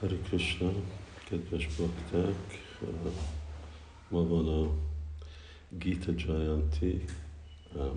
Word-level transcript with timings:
Hari 0.00 0.18
Krishna, 0.28 0.72
kedves 1.28 1.68
bakták, 1.78 2.34
ma 4.08 4.26
van 4.26 4.48
a 4.48 4.70
Gita 5.78 6.12
Jayanti 6.16 7.04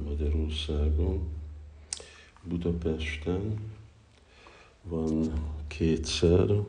Magyarországon, 0.08 1.28
Budapesten, 2.44 3.72
van 4.82 5.34
kétszer, 5.68 6.64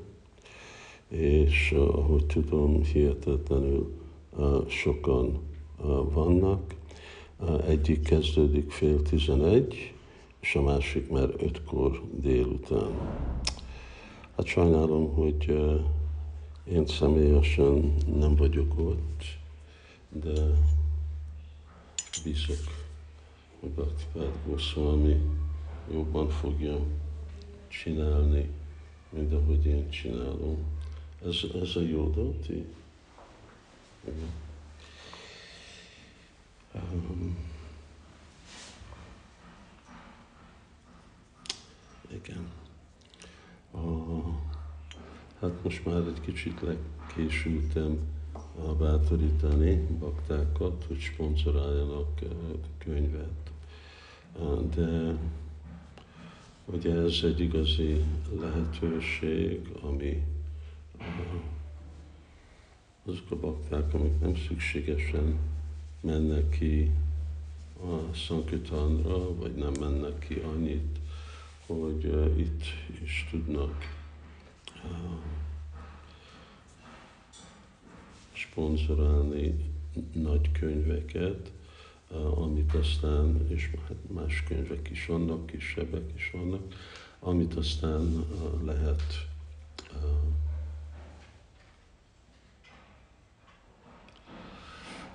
és 1.09 1.73
ahogy 1.73 2.27
tudom, 2.27 2.82
hihetetlenül 2.82 4.01
sokan 4.69 5.41
vannak. 6.12 6.75
Egyik 7.66 8.03
kezdődik 8.03 8.71
fél 8.71 9.03
tizenegy, 9.03 9.93
és 10.41 10.55
a 10.55 10.62
másik 10.62 11.11
már 11.11 11.29
ötkor 11.39 12.03
délután. 12.21 13.23
Hát 14.37 14.46
sajnálom, 14.46 15.14
hogy 15.14 15.48
én 16.64 16.86
személyesen 16.86 17.95
nem 18.18 18.35
vagyok 18.36 18.79
ott, 18.79 19.22
de 20.08 20.32
bízok, 22.25 22.57
hogy 23.61 23.71
Bhaktivád 23.71 24.32
Goswami 24.46 25.21
jobban 25.93 26.29
fogja 26.29 26.79
csinálni, 27.68 28.50
mint 29.08 29.32
ahogy 29.32 29.67
én 29.67 29.91
csinálom. 29.91 30.64
Ez, 31.25 31.36
ez 31.63 31.77
a 31.77 31.80
jó? 31.80 32.34
Igen. 34.05 34.33
Um, 36.75 37.36
igen. 42.08 42.62
Hát 45.44 45.62
most 45.62 45.84
már 45.84 45.97
egy 45.97 46.20
kicsit 46.20 46.61
legkésültem 46.61 47.98
bátorítani 48.78 49.86
baktákat, 49.98 50.84
hogy 50.88 50.98
sponsoráljanak 50.98 52.19
könyvet. 52.78 53.50
De 54.74 55.16
ugye 56.64 56.94
ez 56.94 57.20
egy 57.22 57.41
igazi 57.41 58.04
lehetőség, 58.41 59.69
ami 59.82 60.22
azok 63.04 63.30
a 63.30 63.36
bakták, 63.36 63.94
amik 63.94 64.20
nem 64.20 64.36
szükségesen 64.36 65.38
mennek 66.00 66.48
ki 66.48 66.91
a 67.80 68.14
Sankütanra, 68.14 69.34
vagy 69.34 69.54
nem 69.54 69.72
mennek 69.80 70.19
ki 70.19 70.42
annyit, 70.54 70.98
hogy 71.66 72.04
itt 72.38 72.62
is 73.02 73.28
tudnak 73.30 74.03
szponzorálni 78.54 79.72
nagy 80.12 80.52
könyveket, 80.52 81.52
amit 82.34 82.74
aztán, 82.74 83.46
és 83.48 83.70
hát 83.88 84.12
más 84.12 84.42
könyvek 84.42 84.91
is 84.91 85.06
vannak, 85.06 85.46
kisebbek 85.46 86.12
is 86.16 86.30
vannak, 86.32 86.62
amit 87.20 87.54
aztán 87.54 88.24
lehet 88.64 89.26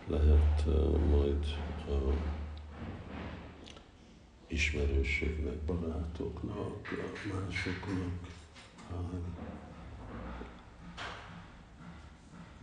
lehet 0.08 0.66
majd 1.10 1.46
ismerőségnek, 4.48 5.58
barátoknak, 5.58 6.88
másoknak 7.34 8.39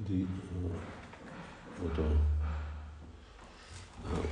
di, 0.07 0.27
oda, 1.85 2.11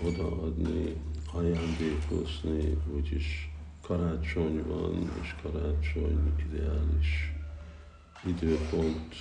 odaadni, 0.05 0.97
ajándékozni, 1.32 2.77
úgyis 2.94 3.50
karácsony 3.81 4.62
van, 4.66 5.10
és 5.22 5.34
karácsony 5.43 6.32
ideális 6.37 7.32
időpont, 8.25 9.15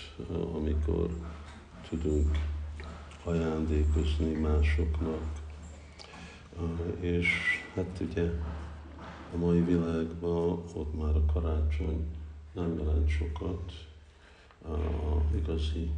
amikor 0.54 1.10
tudunk 1.90 2.38
ajándékozni 3.24 4.34
másoknak. 4.34 5.42
És 7.00 7.28
hát 7.76 8.00
ugye 8.00 8.30
a 9.34 9.38
mai 9.38 9.62
világban 9.62 10.64
ott 10.74 11.00
már 11.00 11.16
a 11.16 11.26
karácsony 11.34 12.06
nem 12.54 12.78
jelent 12.78 13.10
sokat. 13.10 13.72
A 14.66 15.36
igazi 15.36 15.92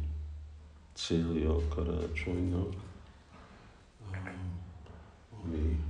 célja 0.92 1.56
a 1.56 1.68
karácsonynak, 1.68 2.74
ami 5.44 5.84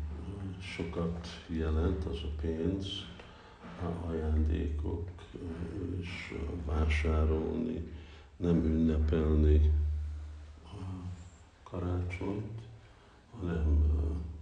sokat 0.60 1.28
jelent, 1.46 2.04
az 2.04 2.18
a 2.22 2.40
pénz, 2.40 2.86
a 3.82 4.08
ajándékok, 4.08 5.08
és 6.00 6.34
vásárolni, 6.64 7.92
nem 8.36 8.64
ünnepelni 8.64 9.72
a 10.64 10.76
karácsonyt, 11.62 12.60
hanem 13.40 13.84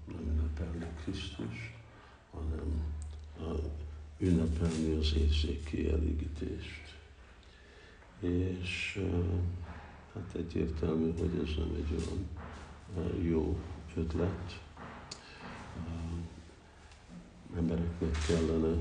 nem 0.04 0.26
ünnepelni 0.28 0.86
Krisztus, 1.02 1.74
hanem 2.30 2.82
ünnepelni 4.18 4.94
az 4.94 5.14
érzéki 5.16 5.88
elégítést. 5.88 6.94
És 8.20 9.02
hát 10.14 10.34
egyértelmű, 10.34 11.12
hogy 11.18 11.40
ez 11.42 11.56
nem 11.56 11.74
egy 11.76 11.94
olyan 12.96 13.22
jó 13.22 13.58
ötlet. 13.96 14.62
Embereknek 17.56 18.16
kellene 18.26 18.76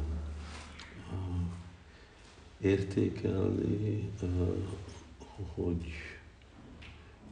értékelni, 2.59 4.09
hogy 5.53 5.91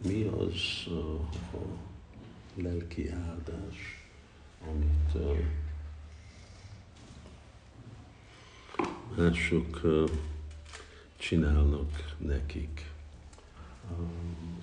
mi 0.06 0.24
az 0.24 0.88
a 1.54 1.70
lelki 2.56 3.10
áldás, 3.10 4.08
amit 4.70 5.26
mások 9.18 9.82
csinálnak 11.18 12.16
nekik. 12.18 12.92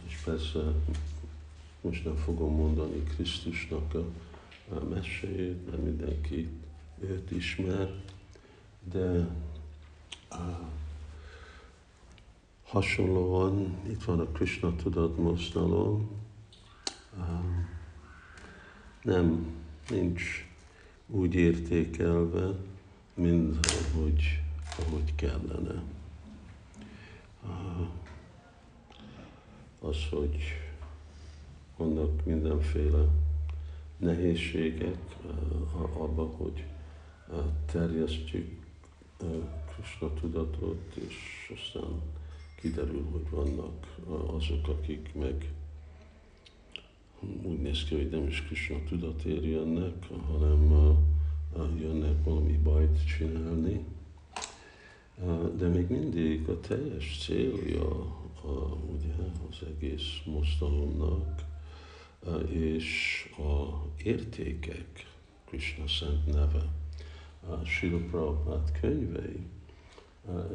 És 0.06 0.16
persze 0.24 0.60
most 1.80 2.04
nem 2.04 2.16
fogom 2.16 2.54
mondani 2.54 3.02
Krisztusnak 3.02 3.94
a 4.68 4.84
meséjét, 4.90 5.70
mert 5.70 5.82
mindenki 5.82 6.48
őt 7.00 7.30
ismer, 7.30 8.02
de 8.92 9.28
hasonlóan 12.64 13.76
itt 13.88 14.04
van 14.04 14.20
a 14.20 14.26
Krishna 14.26 14.76
tudatmozdalom, 14.76 16.10
nem, 19.02 19.46
nincs 19.88 20.22
úgy 21.06 21.34
értékelve, 21.34 22.54
mind 23.18 23.58
ahogy, 23.92 24.42
ahogy 24.78 25.14
kellene. 25.14 25.82
Az, 29.80 29.96
hogy 30.10 30.36
vannak 31.76 32.24
mindenféle 32.24 33.04
nehézségek 33.96 35.16
abban, 35.92 36.28
hogy 36.36 36.64
terjesztjük 37.72 38.66
Krishna 39.74 40.14
tudatot, 40.20 40.94
és 40.94 41.52
aztán 41.56 42.00
kiderül, 42.60 43.06
hogy 43.12 43.30
vannak 43.30 43.96
azok, 44.36 44.68
akik 44.68 45.14
meg 45.14 45.52
úgy 47.42 47.60
néz 47.60 47.84
ki, 47.84 47.94
hogy 47.94 48.08
nem 48.10 48.26
is 48.26 48.42
Krishna 48.42 48.76
tudatért 48.88 49.44
jönnek, 49.44 50.06
hanem 50.30 50.72
jönnek 51.78 52.24
valami 52.24 52.56
bajt 52.62 53.06
csinálni, 53.06 53.84
de 55.56 55.68
még 55.68 55.88
mindig 55.88 56.48
a 56.48 56.60
teljes 56.60 57.18
célja 57.24 57.88
a, 58.42 58.76
ugye, 58.92 59.14
az 59.50 59.66
egész 59.76 60.20
mozdalomnak, 60.24 61.44
és 62.48 63.24
a 63.38 63.82
értékek, 64.02 65.06
Krishna 65.44 65.88
szent 65.88 66.26
neve, 66.26 66.72
a 67.40 67.56
Prabhupád 68.10 68.80
könyvei, 68.80 69.46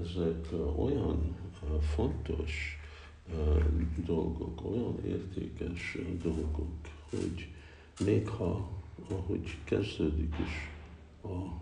ezek 0.01 0.47
olyan 0.77 1.35
fontos 1.95 2.77
dolgok, 4.05 4.65
olyan 4.65 5.05
értékes 5.05 5.97
dolgok, 6.23 6.71
hogy 7.09 7.47
még 8.05 8.27
ha, 8.27 8.69
ahogy 9.09 9.57
kezdődik 9.63 10.35
is 10.45 10.72
a 11.23 11.61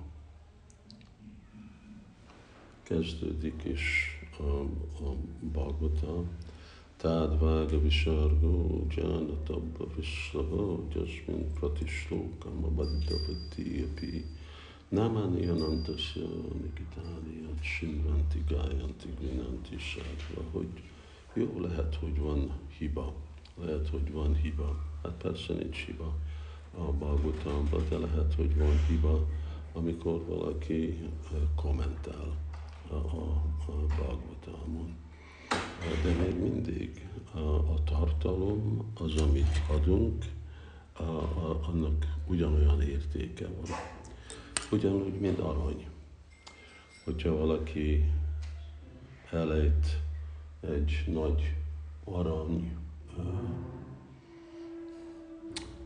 kezdődik 2.84 3.63
is 3.63 3.84
a, 4.40 4.44
a 5.04 5.16
Bhagavatam, 5.40 6.28
Tádvága 6.98 7.81
visargó, 7.81 8.86
Janatabba 8.96 9.86
Vissaha, 9.96 10.80
Jasmin 10.94 11.54
Pratislókam, 11.54 12.63
a 12.63 12.68
Baddhavati 12.68 13.88
api, 13.92 14.25
Namani 14.90 15.48
Anantasya, 15.48 16.28
Nikitánia, 16.62 17.50
Simranti, 17.62 18.44
Gájanti, 18.48 19.08
Gvinanti, 19.19 19.78
Sátva, 19.78 20.42
hogy 20.52 20.81
jó, 21.34 21.60
lehet, 21.60 21.96
hogy 21.96 22.19
van 22.19 22.52
hiba, 22.78 23.13
lehet, 23.63 23.90
hogy 23.90 24.12
van 24.12 24.36
hiba. 24.36 24.84
Hát 25.04 25.13
persze 25.13 25.54
nincs 25.54 25.86
hiba. 25.86 26.16
A 26.78 26.81
Bhagavatamban, 26.81 27.84
de 27.90 27.98
lehet, 27.98 28.34
hogy 28.34 28.58
van 28.58 28.86
hiba, 28.88 29.28
amikor 29.73 30.25
valaki 30.25 31.09
kommentál 31.56 32.38
a, 32.89 32.94
a, 32.95 33.44
a 33.68 33.85
Bhagavatamon 33.88 34.95
de 36.03 36.13
még 36.23 36.39
mindig 36.39 37.07
a, 37.33 37.39
a 37.39 37.83
tartalom, 37.83 38.91
az, 39.00 39.15
amit 39.21 39.62
adunk, 39.69 40.25
a, 40.94 41.01
a, 41.03 41.59
annak 41.68 42.18
ugyanolyan 42.27 42.81
értéke 42.81 43.47
van. 43.47 43.77
Ugyanúgy, 44.71 45.19
mint 45.19 45.39
arany. 45.39 45.88
Hogyha 47.03 47.35
valaki 47.35 48.12
elejt 49.31 50.00
egy 50.59 51.03
nagy 51.07 51.56
arany 52.03 52.77
uh, 53.17 53.25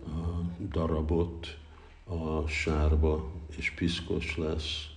uh, 0.07 0.69
darabot 0.71 1.57
a 2.05 2.47
sárba, 2.47 3.31
és 3.57 3.71
piszkos 3.71 4.37
lesz, 4.37 4.89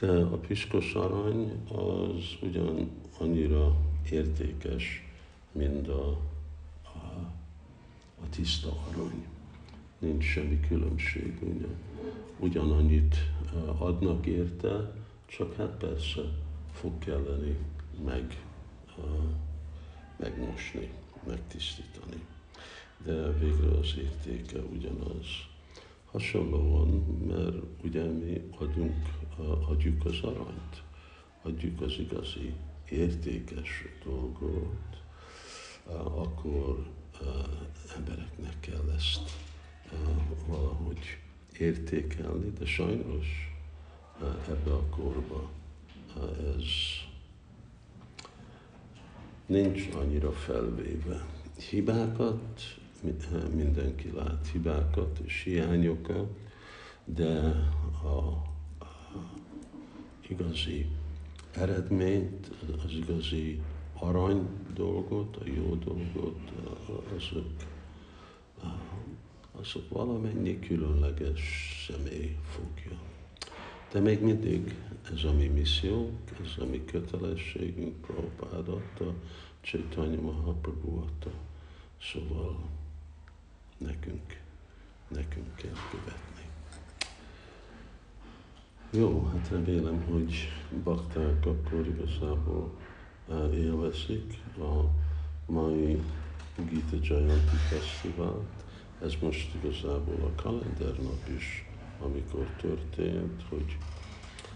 de 0.00 0.20
a 0.20 0.36
piszkos 0.36 0.94
arany 0.94 1.66
az 1.68 2.24
ugyan 2.42 2.90
annyira 3.18 3.76
értékes, 4.10 5.08
mint 5.52 5.88
a, 5.88 6.08
a, 6.82 6.98
a 8.20 8.28
tiszta 8.30 8.68
arany. 8.88 9.26
Nincs 9.98 10.24
semmi 10.24 10.60
különbség, 10.60 11.38
ugye? 11.42 11.66
Ugyanannyit 12.38 13.16
adnak 13.78 14.26
érte, 14.26 14.94
csak 15.26 15.54
hát 15.56 15.70
persze 15.70 16.20
fog 16.72 16.98
kelleni 16.98 17.56
meg, 18.04 18.44
megmosni, 20.16 20.90
megtisztítani. 21.26 22.20
De 23.04 23.32
végre 23.32 23.78
az 23.78 23.94
értéke 23.98 24.58
ugyanaz. 24.58 25.26
Hasonlóan, 26.10 26.88
mert 27.28 27.56
ugye 27.84 28.04
mi 28.04 28.50
adunk, 28.58 28.94
adjuk 29.68 30.04
az 30.04 30.20
aranyt, 30.22 30.82
adjuk 31.42 31.80
az 31.80 31.98
igazi 31.98 32.54
értékes 32.88 33.84
dolgot, 34.04 35.02
akkor 36.14 36.86
embereknek 37.96 38.60
kell 38.60 38.92
ezt 38.96 39.20
valahogy 40.46 41.18
értékelni, 41.58 42.50
de 42.58 42.66
sajnos 42.66 43.26
ebbe 44.48 44.72
a 44.72 44.86
korba 44.90 45.50
ez 46.56 46.64
nincs 49.46 49.88
annyira 49.94 50.32
felvéve. 50.32 51.26
Hibákat 51.70 52.78
mindenki 53.54 54.10
lát, 54.14 54.48
hibákat 54.52 55.18
és 55.24 55.42
hiányokat, 55.42 56.28
de 57.04 57.38
a, 58.02 58.06
a 58.06 58.44
igazi 60.28 60.86
eredményt, 61.52 62.50
az 62.84 62.92
igazi 62.92 63.60
arany 63.98 64.48
dolgot, 64.74 65.36
a 65.36 65.42
jó 65.44 65.74
dolgot, 65.74 66.52
azok, 67.16 67.52
azok 69.52 69.88
valamennyi 69.88 70.58
különleges 70.58 71.40
személy 71.88 72.36
fogja. 72.44 72.98
De 73.92 74.00
még 74.00 74.20
mindig 74.20 74.74
ez 75.12 75.24
a 75.24 75.32
mi 75.32 75.46
missziónk, 75.46 76.30
ez 76.42 76.62
a 76.62 76.64
mi 76.64 76.84
kötelességünk, 76.84 78.00
Prabhupád 78.00 78.68
adta, 78.68 79.14
Chaitanya 79.60 80.20
Mahaprabhu 80.20 80.98
adta. 80.98 81.30
Szóval 82.02 82.68
nekünk, 83.80 84.40
nekünk 85.08 85.54
kell 85.54 85.76
követni. 85.90 86.48
Jó, 88.90 89.30
hát 89.32 89.48
remélem, 89.48 90.04
hogy 90.10 90.34
bakták 90.84 91.46
akkor 91.46 91.86
igazából 91.86 92.78
élvezik 93.54 94.38
a 94.58 94.84
mai 95.46 96.02
Gita 96.68 96.96
Jayanti 97.02 97.56
Fesztivált. 97.68 98.64
Ez 99.02 99.12
most 99.20 99.54
igazából 99.62 100.32
a 100.34 100.42
kalendernap 100.42 101.28
is, 101.36 101.68
amikor 102.00 102.46
történt, 102.60 103.42
hogy 103.48 103.76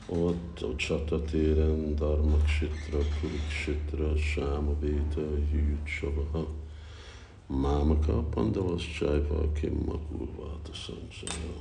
ott 0.06 0.60
a 0.60 0.76
csatatéren 0.76 1.94
Dharmaksitra, 1.94 2.98
Kuriksitra, 3.20 4.16
Sáma 4.16 4.78
Véta, 4.80 5.36
Jűt 5.52 5.86
Savaha, 5.86 6.48
Mámaka, 7.54 8.22
Pandavas 8.22 8.92
Csajva, 8.98 9.52
Kim 9.52 9.82
Makurvát, 9.86 10.70
a 10.72 10.74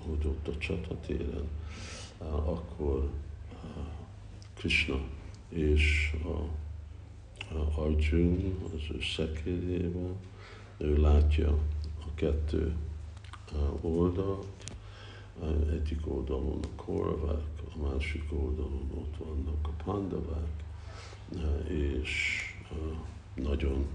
hogy 0.07 0.25
ott 0.25 0.48
a 0.48 0.57
csatatéren 0.57 1.48
akkor 2.45 3.10
Krishna 4.54 5.00
és 5.50 6.16
a, 6.24 6.38
a 7.56 7.81
Arjun 7.81 8.56
az 8.66 8.95
ő 8.95 9.01
szekérjében, 9.01 10.16
ő 10.78 11.01
látja 11.01 11.57
a 12.00 12.13
kettő 12.13 12.75
oldalt, 13.81 14.75
egyik 15.72 16.07
oldalon 16.07 16.60
a 16.63 16.81
koravák, 16.84 17.44
a 17.75 17.88
másik 17.88 18.24
oldalon 18.31 18.89
ott 18.96 19.18
vannak 19.18 19.68
a 19.68 19.84
pandavák, 19.84 20.63
és 21.68 22.42
nagyon, 23.36 23.86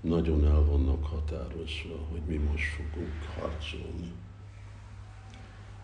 nagyon 0.00 0.44
el 0.44 0.64
vannak 0.64 1.04
határozva, 1.04 1.96
hogy 2.10 2.20
mi 2.26 2.36
most 2.36 2.64
fogunk 2.64 3.22
harcolni. 3.40 4.12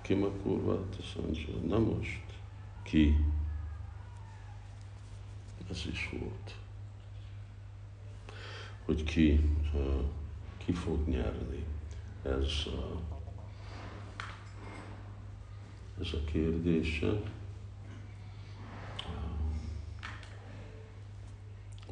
Ki 0.02 0.12
a 0.12 0.30
kurvát 0.42 1.02
Sanjay? 1.02 1.60
Na 1.66 1.78
most, 1.78 2.24
ki? 2.82 3.16
Ez 5.70 5.86
is 5.90 6.10
volt. 6.20 6.54
Hogy 8.84 9.04
ki, 9.04 9.40
uh, 9.74 10.04
ki 10.56 10.72
fog 10.72 11.08
nyerni. 11.08 11.64
Ez, 12.22 12.52
uh, 12.66 13.00
ez 16.00 16.12
a 16.12 16.24
kérdése. 16.24 17.20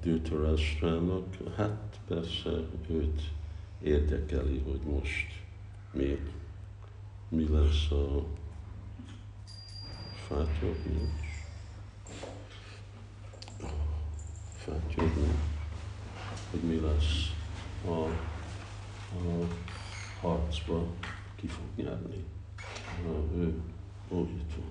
Dhritarashtranak, 0.03 1.37
hát 1.57 2.01
persze 2.07 2.51
őt 2.91 3.23
érdekeli, 3.83 4.63
hogy 4.67 4.81
most 4.81 5.27
mi 5.93 6.19
mi 7.33 7.49
lesz 7.49 7.91
a 7.91 8.25
fátyogni. 10.27 11.13
Fátyogni, 14.57 15.35
hogy 16.51 16.61
mi 16.61 16.81
lesz 16.81 17.35
a, 17.85 17.91
a 17.91 19.47
harcba, 20.21 20.87
ki 21.35 21.47
fog 21.47 21.65
nyerni. 21.77 22.25
Ő, 23.37 23.61
ó, 24.09 24.21
itt 24.21 24.55
van, 24.57 24.71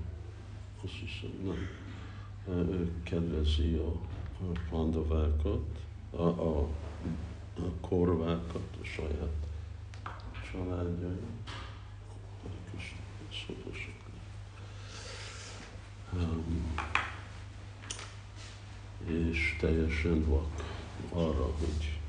azt 0.83 0.93
hiszem, 0.93 1.31
nem. 1.43 1.67
Ő 2.69 2.91
kedvezi 3.03 3.73
a, 3.75 3.91
a 4.41 4.59
pandavákat, 4.69 5.79
a, 6.11 6.21
a, 6.21 6.59
a 7.55 7.71
korvákat, 7.81 8.77
a 8.81 8.85
saját 8.85 9.47
családjait 10.51 11.21
szólósoknak. 13.47 14.11
Um, 16.13 16.75
és 19.05 19.57
teljesen 19.59 20.25
vak 20.25 20.63
arra, 21.09 21.45
hogy 21.45 21.99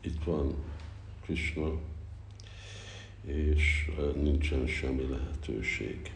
itt 0.00 0.24
van 0.24 0.54
Krishna, 1.22 1.70
és 3.24 3.90
nincsen 4.14 4.66
semmi 4.66 5.08
lehetőség, 5.08 6.14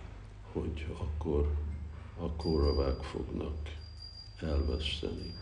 hogy 0.53 0.87
akkor, 0.99 1.55
a 2.19 2.33
fognak 3.03 3.83
elveszteni, 4.41 5.35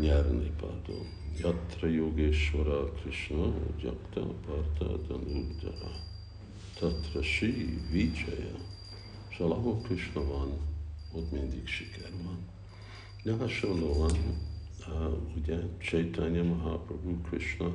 nyerni, 0.00 0.52
pardon. 0.60 1.06
Yatra 1.38 1.88
Yogeshwara 1.88 2.92
Krishna, 2.92 3.52
Jakta 3.82 4.20
Parta 4.20 4.96
Danudara. 5.08 5.90
Tatra 6.78 7.22
Sri 7.22 7.78
Vijaya. 7.90 8.56
És 9.28 9.38
ahol 9.38 9.80
Krishna 9.80 10.24
van, 10.24 10.52
ott 11.12 11.32
mindig 11.32 11.66
siker 11.66 12.10
van. 12.24 12.38
De 13.22 13.32
hasonlóan, 13.32 14.16
ugye 15.36 15.58
Chaitanya 15.78 16.42
Mahaprabhu 16.42 17.20
Krishna, 17.20 17.72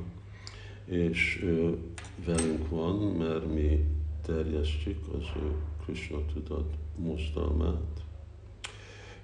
és 0.86 1.40
ő 1.44 1.78
velünk 2.26 2.70
van, 2.70 2.96
mert 2.96 3.54
mi 3.54 3.86
terjesztjük 4.22 5.08
az 5.14 5.26
ő 5.36 5.56
Krishna 5.84 6.26
tudat 6.34 6.74
mozdalmát, 6.96 8.03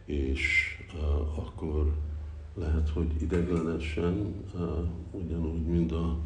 és 0.10 0.76
uh, 0.94 1.38
akkor 1.38 1.94
lehet, 2.54 2.90
hogy 2.90 3.22
ideglenesen, 3.22 4.46
uh, 4.54 4.88
ugyanúgy, 5.12 5.66
mint 5.66 5.92
a 5.92 6.18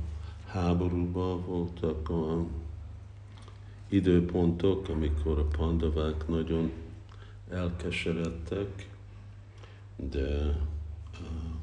háborúban 0.45 1.45
voltak 1.45 2.09
a 2.09 2.45
időpontok, 3.89 4.89
amikor 4.89 5.39
a 5.39 5.47
pandavák 5.57 6.27
nagyon 6.27 6.71
elkeseredtek, 7.49 8.89
de 9.95 10.45
uh, 11.19 11.53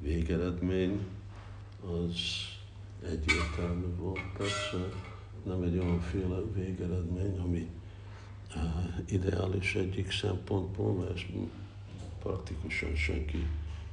végeredmény 0.00 1.06
az 1.84 2.16
egyértelmű 3.02 3.94
volt. 3.96 4.20
Persze 4.36 4.88
nem 5.44 5.62
egy 5.62 5.78
olyanféle 5.78 6.40
végeredmény, 6.54 7.38
ami 7.38 7.70
ideális 9.06 9.74
egyik 9.74 10.10
szempontból, 10.10 10.92
mert 10.92 11.24
praktikusan 12.22 12.94
senki, 12.94 13.46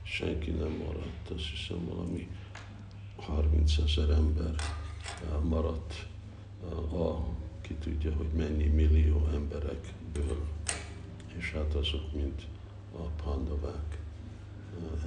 senki 0.04 0.52
nem 0.52 0.72
maradt. 0.72 1.30
Azt 1.36 1.46
hiszem 1.46 1.86
valami 1.86 2.28
30 3.16 3.78
ezer 3.78 4.10
ember 4.10 4.56
maradt, 5.44 6.08
a, 6.92 7.16
ki 7.62 7.74
tudja, 7.74 8.14
hogy 8.14 8.30
mennyi 8.36 8.68
millió 8.68 9.28
emberekből, 9.34 10.48
és 11.38 11.52
hát 11.52 11.74
azok, 11.74 12.14
mint 12.14 12.48
a 12.96 13.24
pandavák 13.24 14.00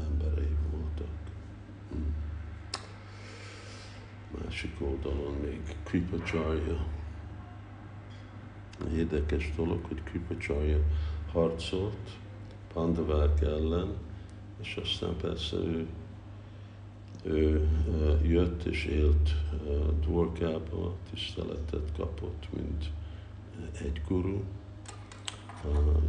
emberei 0.09 0.57
voltak. 0.71 1.09
Hmm. 1.91 2.15
Másik 4.45 4.81
oldalon 4.81 5.35
még 5.35 5.61
Kripacharya. 5.83 6.87
Érdekes 8.97 9.53
dolog, 9.57 9.85
hogy 9.85 10.03
Kripacharya 10.03 10.79
harcolt 11.33 12.19
Pandavák 12.73 13.41
ellen, 13.41 13.95
és 14.61 14.77
aztán 14.83 15.17
persze 15.17 15.57
ő, 15.57 15.87
ő 17.25 17.69
jött 18.23 18.65
és 18.65 18.85
élt 18.85 19.31
Dvorkába, 20.01 20.95
tiszteletet 21.11 21.93
kapott, 21.97 22.49
mint 22.53 22.91
egy 23.81 24.01
guru, 24.09 24.41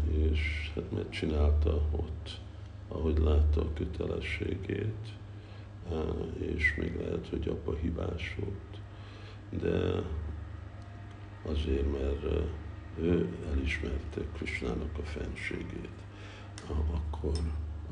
és 0.09 0.71
hát 0.75 0.91
megcsinálta 0.91 1.81
ott, 1.91 2.39
ahogy 2.87 3.17
látta 3.17 3.61
a 3.61 3.73
kötelességét, 3.73 5.09
és 6.39 6.75
még 6.77 6.95
lehet, 6.95 7.27
hogy 7.27 7.47
abba 7.47 7.75
hibás 7.75 8.35
volt, 8.39 8.81
de 9.61 10.03
azért, 11.45 11.91
mert 11.91 12.25
ő 12.99 13.37
elismerte 13.51 14.21
Krishnának 14.33 14.97
a 14.97 15.05
fenségét, 15.05 15.89
akkor 16.67 17.37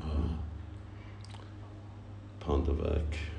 a 0.00 0.38
pandavák 2.44 3.32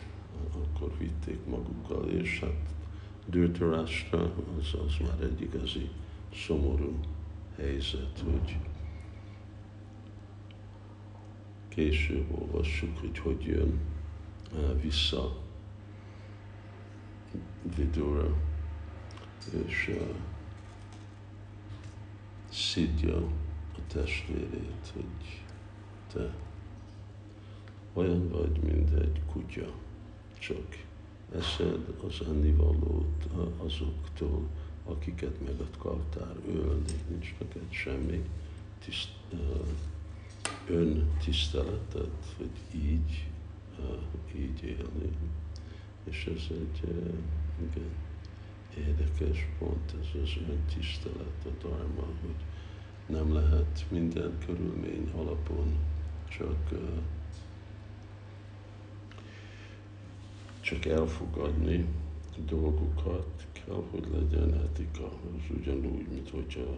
akkor 0.53 0.97
vitték 0.97 1.45
magukkal, 1.45 2.09
és 2.09 2.39
hát 2.39 2.73
Dhritarashtra 3.25 4.33
az, 4.59 4.73
az 4.85 4.97
már 4.99 5.21
egy 5.21 5.41
igazi 5.41 5.89
szomorú 6.33 6.99
helyzet, 7.55 8.23
hogy 8.23 8.57
később 11.69 12.25
olvassuk, 12.31 12.97
hogy 12.97 13.17
hogy 13.17 13.43
jön 13.43 13.79
vissza 14.81 15.41
Vidura, 17.75 18.37
és 19.67 19.87
uh, 19.89 20.32
szidja 22.53 23.17
a 23.75 23.79
testvérét, 23.87 24.91
hogy 24.93 25.41
te 26.13 26.35
olyan 27.93 28.29
vagy, 28.29 28.59
mint 28.63 28.89
egy 28.89 29.21
kutya, 29.31 29.73
csak 30.39 30.77
eszed 31.35 31.93
az 32.07 32.27
ennivalót 32.27 33.27
azoktól, 33.57 34.47
akiket 34.85 35.45
meg 35.45 35.55
akartál 35.73 36.35
ölni, 36.47 36.93
nincs 37.09 37.33
neked 37.39 37.71
semmi 37.71 38.29
tiszt, 38.85 39.09
öntiszteleted, 40.67 42.11
hogy 42.37 42.81
így 42.81 43.27
így 44.35 44.63
élni. 44.63 45.09
És 46.03 46.25
ez 46.35 46.47
egy 46.49 46.89
igen, 47.71 47.89
érdekes 48.77 49.47
pont, 49.59 49.95
ez 50.01 50.21
az 50.23 50.29
öntisztelet, 50.49 51.45
a 51.45 51.49
dharma, 51.59 52.05
hogy 52.21 52.45
nem 53.05 53.33
lehet 53.33 53.85
minden 53.89 54.37
körülmény 54.45 55.11
alapon 55.15 55.75
csak, 56.29 56.69
csak 60.59 60.85
elfogadni 60.85 61.85
dolgokat, 62.45 63.47
kell, 63.51 63.83
hogy 63.91 64.07
legyen 64.11 64.53
etika. 64.53 65.09
Ez 65.37 65.57
ugyanúgy, 65.57 66.07
mint 66.07 66.29
hogyha 66.29 66.77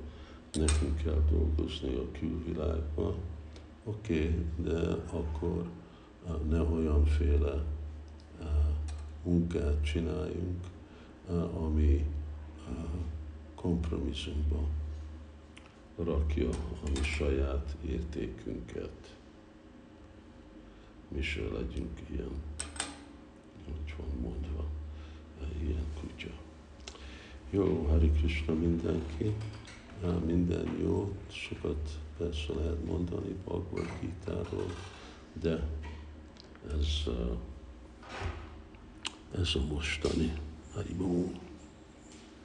nekünk 0.53 0.97
kell 1.03 1.23
dolgozni 1.29 1.93
a 1.93 2.11
külvilágban. 2.19 3.15
Oké, 3.83 4.19
okay, 4.19 4.45
de 4.57 4.79
akkor 5.11 5.69
ne 6.49 6.61
olyanféle 6.61 7.63
munkát 9.23 9.83
csináljunk, 9.83 10.65
ami 11.29 12.05
kompromisszumba 13.55 14.67
rakja 15.97 16.49
a 16.49 16.89
mi 16.93 17.03
saját 17.03 17.75
értékünket. 17.85 19.15
Mi 21.07 21.21
se 21.21 21.41
legyünk 21.41 21.99
ilyen, 22.09 22.31
hogy 23.65 23.95
van 23.97 24.19
mondva, 24.21 24.65
ilyen 25.63 25.85
kutya. 25.99 26.31
Jó, 27.49 27.85
Hari 27.89 28.11
Krishna 28.11 28.53
mindenki, 28.53 29.35
minden 30.25 30.77
jó, 30.81 31.15
sokat 31.27 31.99
persze 32.17 32.53
lehet 32.53 32.85
mondani 32.85 33.35
Bhagavad 33.43 33.89
Gita-ról, 34.01 34.71
de 35.33 35.67
ez, 36.79 37.03
ez 39.39 39.55
a 39.55 39.65
mostani 39.73 40.33
Allez, 40.75 40.93
bon. 40.93 41.44